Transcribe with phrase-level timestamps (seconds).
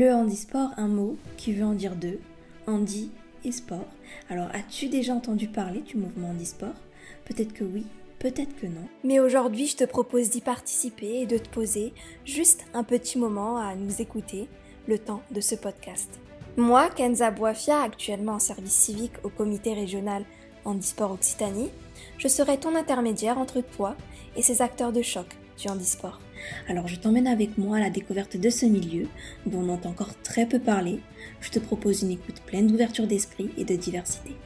[0.00, 2.20] Le handisport, un mot qui veut en dire deux,
[2.68, 3.10] handi
[3.44, 3.88] et sport.
[4.30, 6.76] Alors as-tu déjà entendu parler du mouvement handisport?
[7.24, 7.84] Peut-être que oui,
[8.20, 8.86] peut-être que non.
[9.02, 11.92] Mais aujourd'hui, je te propose d'y participer et de te poser
[12.24, 14.46] juste un petit moment à nous écouter
[14.86, 16.20] le temps de ce podcast.
[16.56, 20.22] Moi, Kenza Boafia, actuellement en service civique au comité régional
[20.64, 21.70] Handisport Occitanie,
[22.18, 23.96] je serai ton intermédiaire entre toi
[24.36, 25.26] et ces acteurs de choc
[25.60, 26.20] du handisport.
[26.68, 29.06] Alors je t'emmène avec moi à la découverte de ce milieu
[29.46, 31.00] dont on entend encore très peu parler.
[31.40, 34.36] Je te propose une écoute pleine d'ouverture d'esprit et de diversité.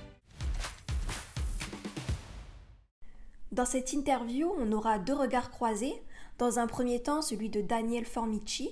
[3.53, 5.95] Dans cette interview, on aura deux regards croisés.
[6.39, 8.71] Dans un premier temps, celui de Daniel Formici,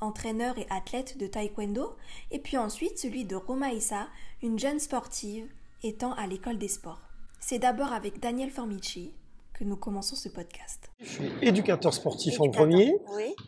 [0.00, 1.94] entraîneur et athlète de taekwondo,
[2.30, 4.08] et puis ensuite celui de Roma Issa,
[4.42, 5.46] une jeune sportive
[5.82, 7.00] étant à l'école des sports.
[7.38, 9.12] C'est d'abord avec Daniel Formici
[9.56, 10.90] que nous commençons ce podcast.
[11.00, 12.94] Je suis éducateur sportif en premier.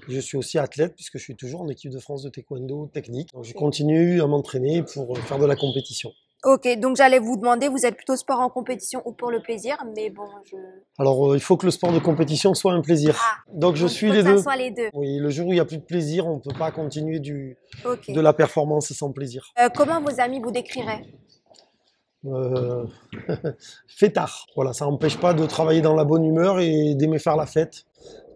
[0.08, 3.28] Je suis aussi athlète puisque je suis toujours en équipe de France de taekwondo technique.
[3.42, 6.10] je continue à m'entraîner pour faire de la compétition.
[6.44, 9.76] Ok, donc j'allais vous demander, vous êtes plutôt sport en compétition ou pour le plaisir,
[9.96, 10.56] mais bon, je...
[10.96, 13.20] Alors, euh, il faut que le sport de compétition soit un plaisir.
[13.20, 14.40] Ah, donc, je suis les deux.
[14.40, 14.88] soit les deux.
[14.95, 17.18] Oui, le jour où il n'y a plus de plaisir, on ne peut pas continuer
[17.18, 17.56] du,
[18.09, 19.52] de la performance sans plaisir.
[19.60, 21.02] Euh, comment vos amis vous décriraient?
[22.27, 22.85] Euh,
[24.15, 24.47] tard.
[24.57, 27.85] Voilà, ça n'empêche pas de travailler dans la bonne humeur et d'aimer faire la fête.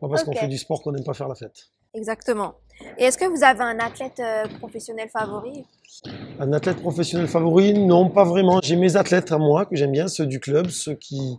[0.00, 1.70] Pas parce qu'on fait du sport qu'on n'aime pas faire la fête.
[1.94, 2.54] Exactement.
[2.98, 5.64] Et est-ce que vous avez un athlète euh, professionnel favori?
[6.40, 7.74] Un athlète professionnel favori?
[7.74, 8.60] Non, pas vraiment.
[8.62, 11.38] J'ai mes athlètes à moi que j'aime bien, ceux du club, ceux qui,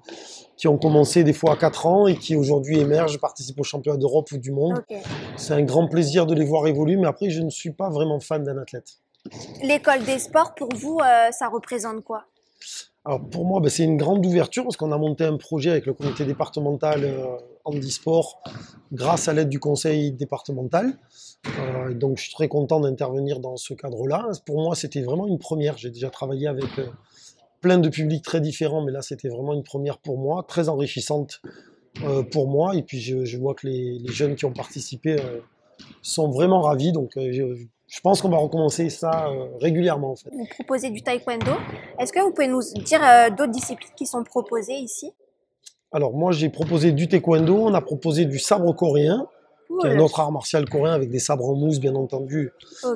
[0.55, 3.97] qui ont commencé des fois à 4 ans et qui aujourd'hui émergent, participent au championnat
[3.97, 4.83] d'Europe ou du monde.
[5.35, 8.19] C'est un grand plaisir de les voir évoluer, mais après, je ne suis pas vraiment
[8.19, 8.99] fan d'un athlète.
[9.63, 12.25] L'école des sports, pour vous, euh, ça représente quoi?
[13.05, 15.85] Alors pour moi, ben, c'est une grande ouverture parce qu'on a monté un projet avec
[15.85, 18.41] le comité départemental euh, handisport
[18.91, 20.93] grâce à l'aide du conseil départemental.
[21.59, 24.29] Euh, donc je suis très content d'intervenir dans ce cadre-là.
[24.45, 25.77] Pour moi, c'était vraiment une première.
[25.77, 26.87] J'ai déjà travaillé avec euh,
[27.61, 31.41] plein de publics très différents, mais là, c'était vraiment une première pour moi, très enrichissante
[32.03, 32.75] euh, pour moi.
[32.75, 35.17] Et puis je, vois que les, les, jeunes qui ont participé
[36.01, 36.93] sont vraiment ravis.
[36.93, 37.17] Donc
[37.87, 40.29] je, pense qu'on va recommencer ça euh, régulièrement en fait.
[40.31, 41.51] Vous proposez du taekwondo.
[41.99, 45.11] Est-ce que vous pouvez nous dire euh, d'autres disciplines qui sont proposées ici?
[45.91, 49.27] Alors moi j'ai proposé du taekwondo, on a proposé du sabre coréen,
[49.81, 52.51] qui est un autre art martial coréen avec des sabres en mousse bien entendu,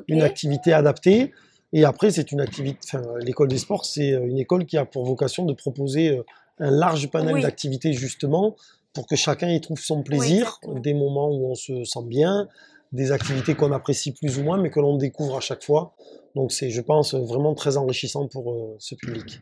[0.08, 1.32] une activité adaptée.
[1.74, 4.86] Et après c'est une activité, enfin, l'école des sports c'est euh, une école qui a
[4.86, 6.22] pour vocation de proposer
[6.60, 8.56] un large panel d'activités justement
[8.98, 12.48] pour que chacun y trouve son plaisir, des moments où on se sent bien,
[12.92, 15.94] des activités qu'on apprécie plus ou moins, mais que l'on découvre à chaque fois.
[16.36, 19.42] Donc c'est, je pense, vraiment très enrichissant pour euh, ce public.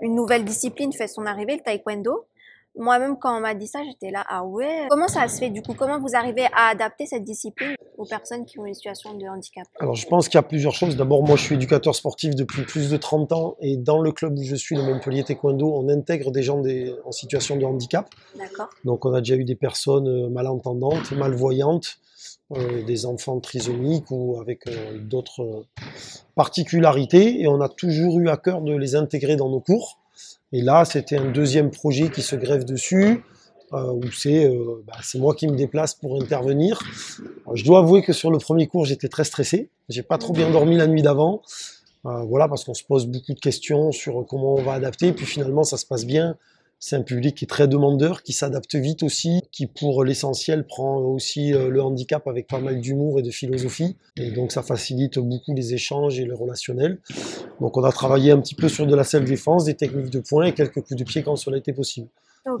[0.00, 2.26] Une nouvelle discipline fait son arrivée, le taekwondo.
[2.76, 4.86] Moi-même, quand on m'a dit ça, j'étais là, ah ouais.
[4.88, 5.74] Comment ça se fait du coup?
[5.74, 9.66] Comment vous arrivez à adapter cette discipline aux personnes qui ont une situation de handicap?
[9.78, 10.96] Alors, je pense qu'il y a plusieurs choses.
[10.96, 14.38] D'abord, moi, je suis éducateur sportif depuis plus de 30 ans et dans le club
[14.38, 18.08] où je suis, le Montpellier Taekwondo, on intègre des gens des, en situation de handicap.
[18.38, 18.70] D'accord.
[18.84, 21.98] Donc, on a déjà eu des personnes euh, malentendantes, malvoyantes,
[22.54, 25.64] euh, des enfants trisomiques ou avec euh, d'autres euh,
[26.34, 27.40] particularités.
[27.40, 30.01] Et on a toujours eu à cœur de les intégrer dans nos cours.
[30.52, 33.22] Et là, c'était un deuxième projet qui se greffe dessus,
[33.72, 34.50] où c'est
[34.86, 36.78] bah, moi qui me déplace pour intervenir.
[37.54, 39.70] je dois avouer que sur le premier cours, j'étais très stressé.
[39.88, 41.40] J'ai pas trop bien dormi la nuit d'avant.
[42.04, 45.12] voilà, parce qu'on se pose beaucoup de questions sur comment on va adapter.
[45.12, 46.36] Puis finalement, ça se passe bien.
[46.84, 50.96] C'est un public qui est très demandeur, qui s'adapte vite aussi, qui pour l'essentiel prend
[50.96, 53.96] aussi euh, le handicap avec pas mal d'humour et de philosophie.
[54.16, 56.98] Et donc ça facilite beaucoup les échanges et le relationnel.
[57.60, 60.46] Donc on a travaillé un petit peu sur de la self-défense, des techniques de poing
[60.46, 62.08] et quelques coups de pied quand cela était possible.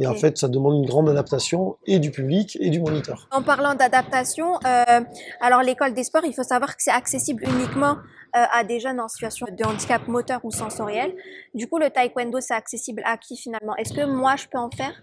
[0.00, 3.28] Et en fait, ça demande une grande adaptation et du public et du moniteur.
[3.32, 5.00] En parlant d'adaptation, euh,
[5.40, 7.96] alors l'école des sports, il faut savoir que c'est accessible uniquement
[8.36, 11.14] euh, à des jeunes en situation de handicap moteur ou sensoriel.
[11.54, 13.74] Du coup, le taekwondo, c'est accessible à qui finalement?
[13.76, 15.02] Est-ce que moi, je peux en faire?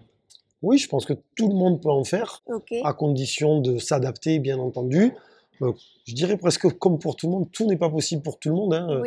[0.61, 2.43] Oui, je pense que tout le monde peut en faire,
[2.83, 5.13] à condition de s'adapter, bien entendu.
[5.61, 5.73] Euh,
[6.05, 8.55] je dirais presque comme pour tout le monde, tout n'est pas possible pour tout le
[8.55, 8.73] monde.
[8.73, 9.01] Hein.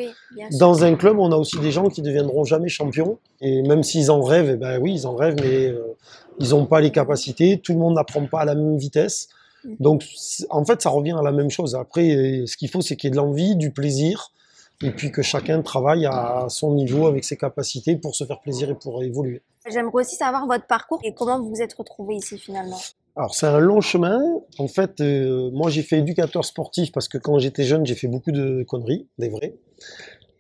[0.58, 3.18] Dans un club, on a aussi des gens qui deviendront jamais champions.
[3.40, 5.96] Et même s'ils en rêvent, eh ben oui, ils en rêvent, mais euh,
[6.38, 7.58] ils n'ont pas les capacités.
[7.58, 9.28] Tout le monde n'apprend pas à la même vitesse.
[9.64, 9.74] Mm.
[9.80, 10.04] Donc,
[10.50, 11.74] en fait, ça revient à la même chose.
[11.74, 14.30] Après, ce qu'il faut, c'est qu'il y ait de l'envie, du plaisir,
[14.82, 18.70] et puis que chacun travaille à son niveau avec ses capacités pour se faire plaisir
[18.70, 19.42] et pour évoluer.
[19.70, 22.80] J'aimerais aussi savoir votre parcours et comment vous vous êtes retrouvé ici finalement.
[23.14, 24.20] Alors c'est un long chemin.
[24.58, 28.08] En fait, euh, moi j'ai fait éducateur sportif parce que quand j'étais jeune, j'ai fait
[28.08, 29.54] beaucoup de conneries, des vrais.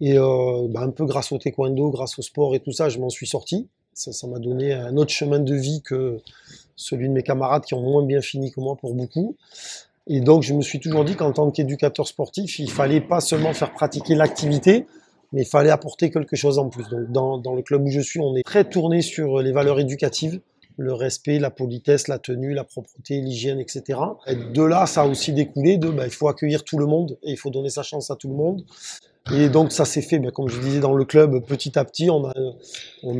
[0.00, 2.98] Et euh, bah, un peu grâce au taekwondo, grâce au sport et tout ça, je
[2.98, 3.68] m'en suis sorti.
[3.94, 6.18] Ça m'a donné un autre chemin de vie que
[6.76, 9.36] celui de mes camarades qui ont moins bien fini que moi pour beaucoup.
[10.06, 13.52] Et donc, je me suis toujours dit qu'en tant qu'éducateur sportif, il fallait pas seulement
[13.52, 14.86] faire pratiquer l'activité,
[15.32, 16.88] mais il fallait apporter quelque chose en plus.
[16.88, 19.78] Donc, dans, dans, le club où je suis, on est très tourné sur les valeurs
[19.78, 20.40] éducatives,
[20.76, 23.98] le respect, la politesse, la tenue, la propreté, l'hygiène, etc.
[24.26, 27.18] Et de là, ça a aussi découlé de, ben, il faut accueillir tout le monde
[27.22, 28.64] et il faut donner sa chance à tout le monde.
[29.32, 32.10] Et donc ça s'est fait, ben, comme je disais, dans le club petit à petit.
[32.10, 32.24] On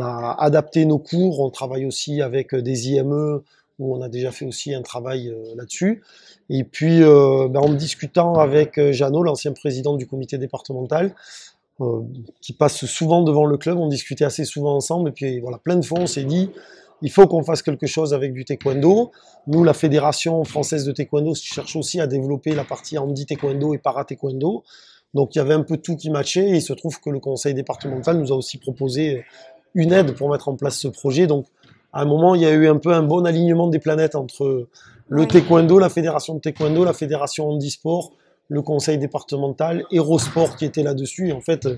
[0.01, 1.41] a, adapté nos cours.
[1.41, 3.43] On travaille aussi avec des IME
[3.79, 6.03] où on a déjà fait aussi un travail euh, là-dessus.
[6.51, 11.15] Et puis, euh, ben, en discutant avec euh, Jeannot, l'ancien président du comité départemental,
[12.41, 15.09] qui passe souvent devant le club, on discutait assez souvent ensemble.
[15.09, 16.49] Et puis voilà, plein de fois, on s'est dit,
[17.03, 19.11] il faut qu'on fasse quelque chose avec du taekwondo.
[19.49, 23.79] Nous, la Fédération française de taekwondo cherche aussi à développer la partie handi taekwondo et
[23.79, 24.63] para taekwondo.
[25.15, 27.19] Donc il y avait un peu tout qui matchait et il se trouve que le
[27.21, 29.25] conseil départemental nous a aussi proposé
[29.75, 31.27] une aide pour mettre en place ce projet.
[31.27, 31.47] Donc
[31.93, 34.69] à un moment, il y a eu un peu un bon alignement des planètes entre
[35.09, 38.13] le taekwondo, la fédération de taekwondo, la fédération handisport,
[38.49, 41.29] le conseil départemental, Hérosport qui était là-dessus.
[41.29, 41.69] Et en fait,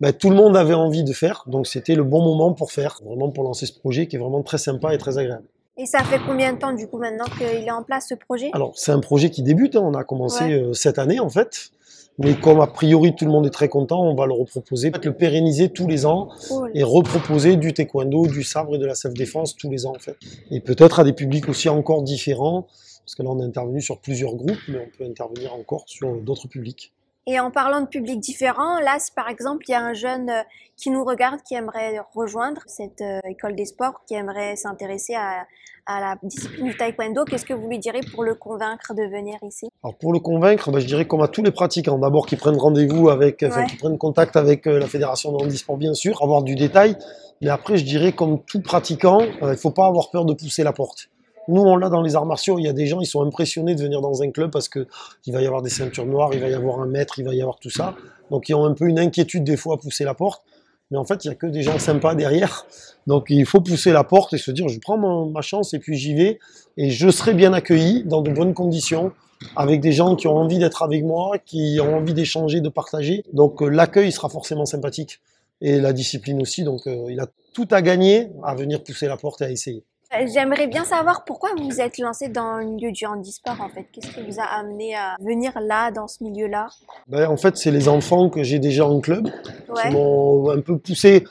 [0.00, 3.00] ben, tout le monde avait envie de faire, donc c'était le bon moment pour faire,
[3.04, 5.46] vraiment pour lancer ce projet qui est vraiment très sympa et très agréable.
[5.78, 8.50] Et ça fait combien de temps du coup maintenant qu'il est en place ce projet?
[8.54, 9.82] Alors c'est un projet qui débute, hein.
[9.84, 11.70] on a commencé euh, cette année en fait.
[12.18, 15.12] Mais comme a priori tout le monde est très content, on va le reproposer, le
[15.12, 16.30] pérenniser tous les ans
[16.72, 20.16] et reproposer du taekwondo, du sabre et de la self-défense tous les ans en fait.
[20.50, 22.66] Et peut-être à des publics aussi encore différents,
[23.04, 26.16] parce que là on a intervenu sur plusieurs groupes, mais on peut intervenir encore sur
[26.22, 26.94] d'autres publics.
[27.28, 30.42] Et en parlant de publics différents, là, par exemple, il y a un jeune euh,
[30.76, 35.44] qui nous regarde, qui aimerait rejoindre cette euh, école des sports, qui aimerait s'intéresser à,
[35.86, 37.24] à, la discipline du taekwondo.
[37.24, 39.68] Qu'est-ce que vous lui direz pour le convaincre de venir ici?
[39.82, 42.58] Alors pour le convaincre, ben, je dirais comme à tous les pratiquants, d'abord qu'ils prennent
[42.58, 46.44] rendez-vous avec, enfin qu'ils prennent contact avec euh, la fédération de handisport bien sûr, avoir
[46.44, 46.96] du détail.
[47.42, 50.62] Mais après, je dirais comme tout pratiquant, il ne faut pas avoir peur de pousser
[50.62, 51.08] la porte.
[51.48, 52.58] Nous, on l'a dans les arts martiaux.
[52.58, 54.86] Il y a des gens, ils sont impressionnés de venir dans un club parce que
[55.26, 57.34] il va y avoir des ceintures noires, il va y avoir un maître, il va
[57.34, 57.94] y avoir tout ça.
[58.30, 60.42] Donc, ils ont un peu une inquiétude des fois à pousser la porte.
[60.90, 62.66] Mais en fait, il y a que des gens sympas derrière.
[63.06, 65.96] Donc, il faut pousser la porte et se dire, je prends ma chance et puis
[65.96, 66.38] j'y vais.
[66.76, 69.12] Et je serai bien accueilli dans de bonnes conditions
[69.54, 73.22] avec des gens qui ont envie d'être avec moi, qui ont envie d'échanger, de partager.
[73.32, 75.20] Donc, euh, l'accueil sera forcément sympathique
[75.60, 76.62] et la discipline aussi.
[76.62, 79.84] Donc, euh, il a tout à gagner à venir pousser la porte et à essayer.
[80.16, 83.68] Euh, j'aimerais bien savoir pourquoi vous vous êtes lancé dans le milieu du handisport en
[83.68, 83.86] fait.
[83.92, 86.68] Qu'est-ce qui vous a amené à venir là, dans ce milieu-là?
[87.08, 90.78] Ben, En fait, c'est les enfants que j'ai déjà en club qui m'ont un peu
[90.78, 91.24] poussé.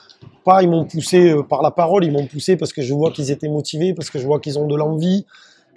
[0.44, 3.10] Pas, ils m'ont poussé euh, par la parole, ils m'ont poussé parce que je vois
[3.10, 5.26] qu'ils étaient motivés, parce que je vois qu'ils ont de l'envie,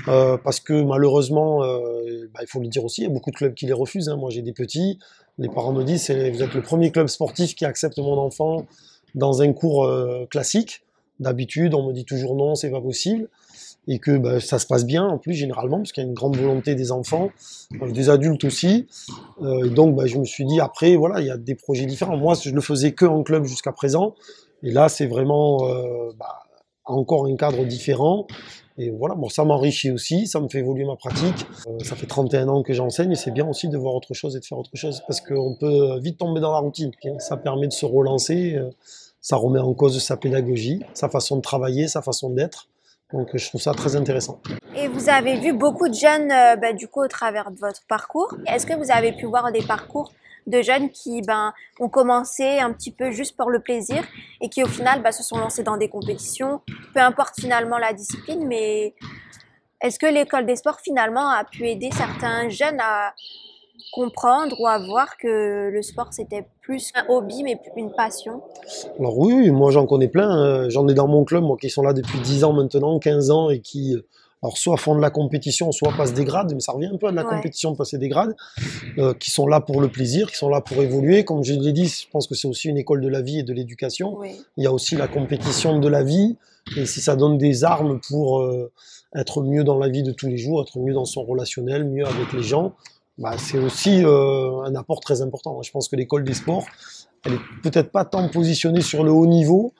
[0.08, 3.36] euh, parce que malheureusement, ben, il faut le dire aussi, il y a beaucoup de
[3.36, 4.10] clubs qui les refusent.
[4.10, 4.18] Hein.
[4.18, 5.00] Moi, j'ai des petits.
[5.38, 8.66] Les parents me disent, vous êtes le premier club sportif qui accepte mon enfant
[9.16, 9.90] dans un cours
[10.30, 10.84] classique.
[11.20, 13.28] D'habitude, on me dit toujours non, c'est pas possible.
[13.88, 16.16] Et que bah, ça se passe bien, en plus, généralement, parce qu'il y a une
[16.16, 17.30] grande volonté des enfants,
[17.82, 18.88] euh, des adultes aussi.
[19.42, 22.18] Euh, donc, bah, je me suis dit, après, voilà, il y a des projets différents.
[22.18, 24.16] Moi, je le faisais que en club jusqu'à présent.
[24.64, 26.44] Et là, c'est vraiment euh, bah,
[26.86, 28.28] encore un cadre différent.
[28.78, 31.46] Et voilà, bon, ça m'enrichit aussi, ça me fait évoluer ma pratique.
[31.84, 34.40] ça fait 31 ans que j'enseigne et c'est bien aussi de voir autre chose et
[34.40, 36.92] de faire autre chose parce qu'on peut vite tomber dans la routine.
[37.18, 38.58] Ça permet de se relancer
[39.22, 42.68] ça remet en cause sa pédagogie, sa façon de travailler, sa façon d'être.
[43.12, 44.40] Donc je trouve ça très intéressant.
[44.76, 47.82] Et vous avez vu beaucoup de jeunes euh, bah, du coup au travers de votre
[47.88, 48.36] parcours.
[48.46, 50.12] Est-ce que vous avez pu voir des parcours
[50.46, 54.04] de jeunes qui ben, ont commencé un petit peu juste pour le plaisir
[54.42, 56.62] et qui au final bah, se sont lancés dans des compétitions,
[56.94, 58.94] peu importe finalement la discipline, mais
[59.82, 63.14] est-ce que l'école des sports finalement a pu aider certains jeunes à,
[63.92, 68.44] comprendre ou à voir que le sport c'était plus un hobby mais une passion
[69.00, 70.70] Alors oui, moi j'en connais plein, hein.
[70.70, 73.50] j'en ai dans mon club moi qui sont là depuis 10 ans maintenant, 15 ans
[73.50, 74.06] et qui euh,
[74.44, 77.08] alors soit font de la compétition, soit passent des grades, mais ça revient un peu
[77.08, 78.36] à de la compétition de passer des grades,
[79.00, 81.26] euh, qui sont là pour le plaisir, qui sont là pour évoluer.
[81.26, 83.44] Comme je l'ai dit, je pense que c'est aussi une école de la vie et
[83.44, 84.18] de l'éducation.
[84.56, 86.38] Il y a aussi la compétition de la vie,
[86.78, 88.72] et si ça donne des armes pour euh,
[89.14, 92.06] être mieux dans la vie de tous les jours, être mieux dans son relationnel, mieux
[92.06, 92.76] avec les gens,
[93.20, 95.62] bah, c'est aussi euh, un apport très important.
[95.62, 96.66] Je pense que l'école des sports,
[97.26, 99.74] elle est peut-être pas tant positionnée sur le haut niveau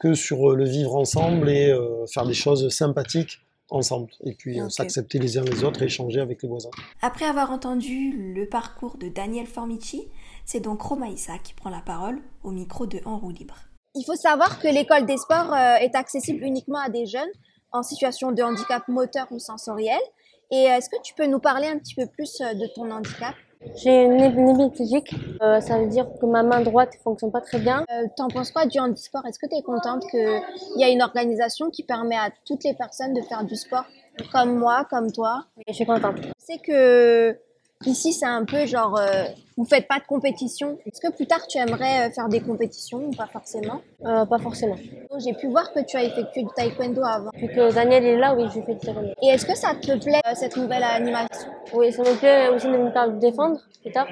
[0.00, 4.08] que sur euh, le vivre ensemble et euh, faire des choses sympathiques ensemble.
[4.24, 6.70] Et puis s'accepter les uns les autres et échanger avec les voisins.
[7.02, 10.08] Après avoir entendu le parcours de Daniel Formici,
[10.46, 13.56] c'est donc Romaïsa qui prend la parole au micro de En roue libre.
[13.94, 17.28] Il faut savoir que l'école des sports est accessible uniquement à des jeunes
[17.70, 20.00] en situation de handicap moteur ou sensoriel
[20.50, 22.90] et euh, est-ce que tu peux nous parler un petit peu plus euh, de ton
[22.90, 23.34] handicap?
[23.76, 27.58] J'ai une hémiplégique, euh, ça veut dire que ma main droite ne fonctionne pas très
[27.58, 27.84] bien.
[27.90, 29.26] Euh, T'en penses quoi du handisport?
[29.26, 30.40] Est-ce que tu es contente qu'il
[30.76, 33.84] y a une organisation qui permet à toutes les personnes de faire du sport?
[34.32, 35.44] Comme moi, comme toi?
[35.66, 36.16] Je suis contente.
[36.38, 37.36] C'est que
[37.86, 39.24] ici, c'est un peu genre, euh,
[39.56, 40.78] vous faites pas de compétition.
[40.86, 43.80] Est-ce que plus tard, tu aimerais euh, faire des compétitions ou pas forcément?
[44.04, 44.76] Euh, pas forcément.
[45.18, 47.30] J'ai pu voir que tu as effectué du taekwondo avant.
[47.34, 49.12] Vu que Daniel est là, oui, je fais du taekwondo.
[49.22, 51.50] Et est-ce que ça te plaît, euh, cette nouvelle animation?
[51.72, 54.08] Oui, ça me plaît aussi de me faire défendre plus tard.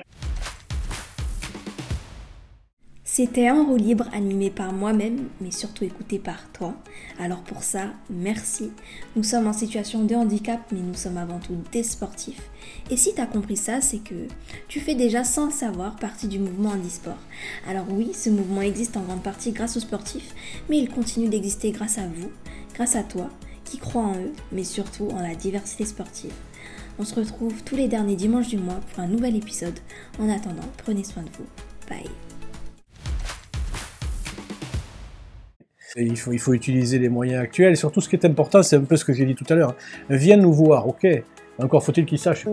[3.17, 6.75] C'était un roue libre animé par moi-même, mais surtout écouté par toi.
[7.19, 8.71] Alors pour ça, merci.
[9.17, 12.51] Nous sommes en situation de handicap, mais nous sommes avant tout des sportifs.
[12.91, 14.29] Et si tu as compris ça, c'est que
[14.69, 17.17] tu fais déjà sans le savoir partie du mouvement handisport.
[17.67, 20.35] Alors oui, ce mouvement existe en grande partie grâce aux sportifs,
[20.69, 22.31] mais il continue d'exister grâce à vous,
[22.75, 23.31] grâce à toi,
[23.65, 26.35] qui crois en eux, mais surtout en la diversité sportive.
[26.99, 29.79] On se retrouve tous les derniers dimanches du mois pour un nouvel épisode.
[30.19, 31.47] En attendant, prenez soin de vous.
[31.89, 32.11] Bye.
[35.97, 37.73] Il, faut, il faut utiliser les moyens actuels.
[37.73, 39.55] Et surtout, ce qui est important, c'est un peu ce que j'ai dit tout à
[39.55, 39.75] l'heure.
[40.11, 41.07] Viens nous voir, ok?
[41.59, 42.45] Encore faut-il qu'ils sachent.